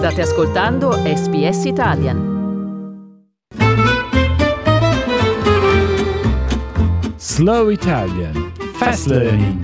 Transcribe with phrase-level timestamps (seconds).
[0.00, 2.18] State ascoltando SBS Italian.
[7.18, 9.60] Slow Italian Fast Learning.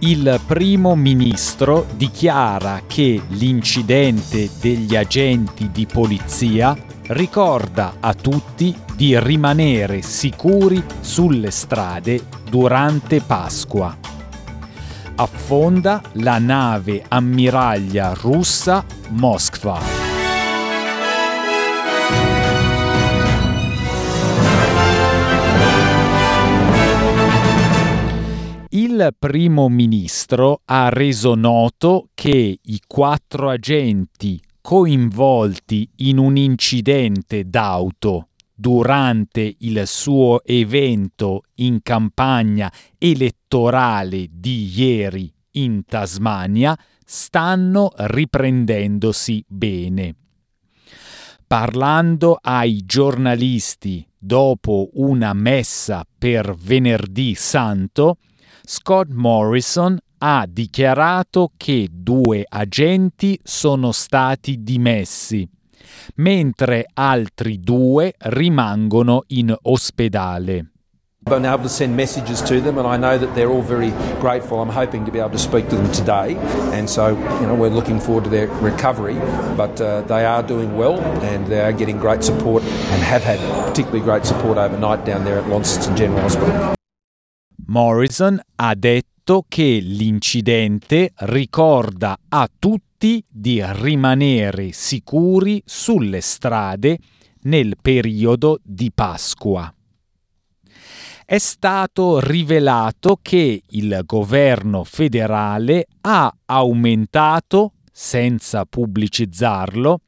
[0.00, 6.76] Il primo ministro dichiara che l'incidente degli agenti di polizia
[7.10, 13.96] ricorda a tutti di rimanere sicuri sulle strade durante Pasqua.
[15.16, 20.08] Affonda la nave ammiraglia russa Moskva.
[28.68, 38.28] Il primo ministro ha reso noto che i quattro agenti coinvolti in un incidente d'auto
[38.54, 50.14] durante il suo evento in campagna elettorale di ieri in Tasmania stanno riprendendosi bene.
[51.46, 58.18] Parlando ai giornalisti dopo una messa per venerdì santo,
[58.62, 65.48] Scott Morrison ha dichiarato che due agenti sono stati dimessi,
[66.16, 70.66] mentre altri due rimangono in ospedale.
[71.26, 73.92] I've been able to send messages to them, and I know that they're all very
[74.20, 74.58] grateful.
[74.60, 76.36] I'm hoping to be able to speak to them today,
[76.72, 77.08] and so
[77.40, 79.16] you know we're looking forward to their recovery.
[79.54, 83.38] But uh, they are doing well, and they are getting great support, and have had
[83.66, 86.74] particularly great support overnight down there at Launceston General Hospital.
[87.66, 96.98] Morrison ha detto che l'incidente ricorda a tutti di rimanere sicuri sulle strade
[97.42, 99.72] nel periodo di Pasqua.
[101.24, 110.00] È stato rivelato che il governo federale ha aumentato, senza pubblicizzarlo,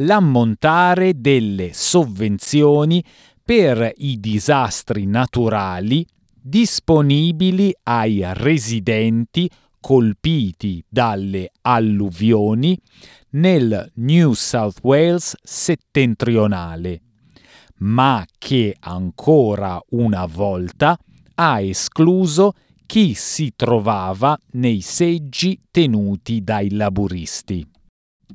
[0.00, 3.02] l'ammontare delle sovvenzioni
[3.42, 6.06] per i disastri naturali
[6.48, 12.78] disponibili ai residenti colpiti dalle alluvioni
[13.30, 17.00] nel New South Wales settentrionale,
[17.78, 20.96] ma che ancora una volta
[21.34, 22.52] ha escluso
[22.86, 27.66] chi si trovava nei seggi tenuti dai laburisti.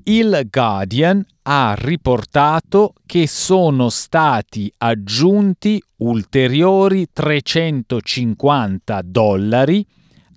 [0.04, 9.86] Il Guardian ha riportato che sono stati aggiunti ulteriori 350 dollari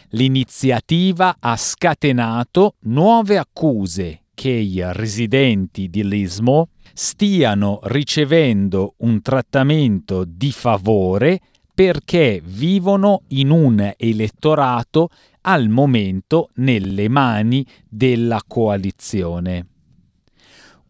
[0.10, 10.52] L'iniziativa ha scatenato nuove accuse che i residenti di Lismo stiano ricevendo un trattamento di
[10.52, 11.40] favore
[11.74, 15.08] perché vivono in un elettorato
[15.44, 19.71] al momento nelle mani della coalizione.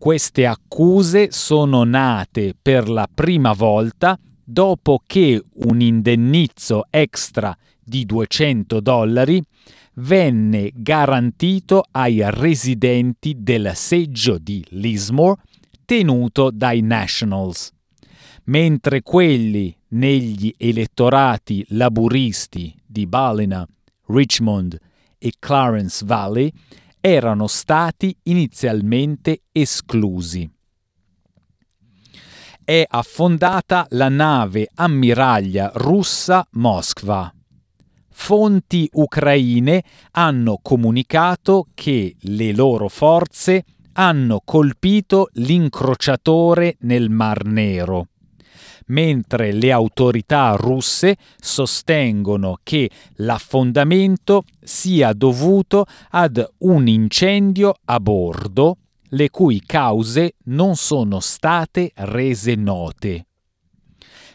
[0.01, 8.79] Queste accuse sono nate per la prima volta dopo che un indennizzo extra di 200
[8.79, 9.40] dollari
[9.97, 15.40] venne garantito ai residenti del seggio di Lismore
[15.85, 17.72] tenuto dai Nationals,
[18.45, 23.67] mentre quelli negli elettorati laburisti di Ballina,
[24.07, 24.79] Richmond
[25.19, 26.51] e Clarence Valley
[27.01, 30.50] erano stati inizialmente esclusi.
[32.63, 37.34] È affondata la nave ammiraglia russa Moskva.
[38.13, 48.10] Fonti ucraine hanno comunicato che le loro forze hanno colpito l'incrociatore nel Mar Nero
[48.87, 58.78] mentre le autorità russe sostengono che l'affondamento sia dovuto ad un incendio a bordo,
[59.09, 63.25] le cui cause non sono state rese note.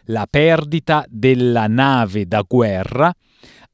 [0.06, 3.12] La perdita della nave da guerra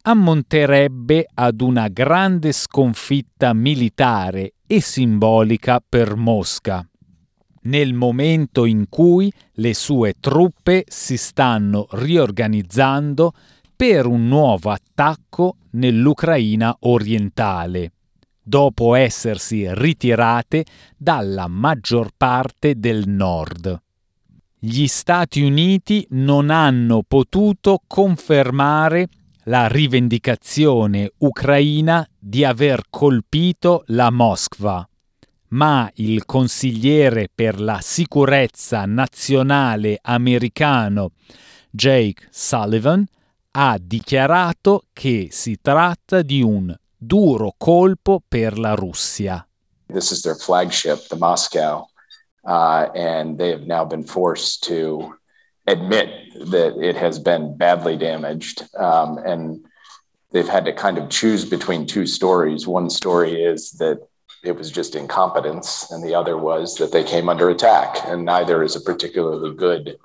[0.04, 6.86] ammonterebbe ad una grande sconfitta militare e simbolica per Mosca
[7.62, 13.32] nel momento in cui le sue truppe si stanno riorganizzando
[13.76, 17.92] per un nuovo attacco nell'Ucraina orientale,
[18.42, 20.64] dopo essersi ritirate
[20.96, 23.80] dalla maggior parte del nord.
[24.58, 29.08] Gli Stati Uniti non hanno potuto confermare
[29.46, 34.88] la rivendicazione ucraina di aver colpito la Moskva,
[35.52, 41.12] ma il consigliere per la sicurezza nazionale americano
[41.70, 43.04] Jake Sullivan
[43.52, 49.46] ha dichiarato che si tratta di un duro colpo per la Russia.
[49.88, 51.86] This is their flagship, the Moscow,
[52.44, 55.14] uh, and they have now been forced to
[55.66, 56.08] admit
[56.50, 58.64] that it has been badly damaged.
[58.76, 59.66] Um, and
[60.30, 62.66] they've had to kind of choose between two stories.
[62.66, 63.98] One story is that
[64.42, 68.62] it was just incompetence, and the other was that they came under attack, and neither
[68.62, 69.98] is a particularly good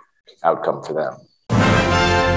[0.43, 2.36] outcome for them.